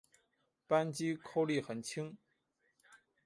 [0.65, 2.17] 扳机扣力很轻。